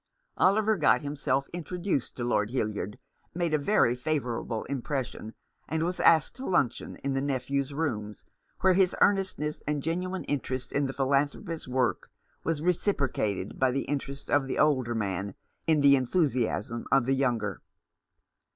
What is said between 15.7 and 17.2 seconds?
the enthusiasm of the